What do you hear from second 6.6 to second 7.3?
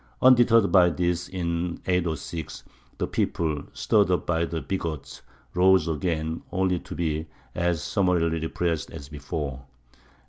to be